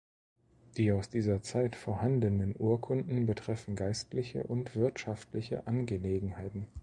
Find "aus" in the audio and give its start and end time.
0.93-1.09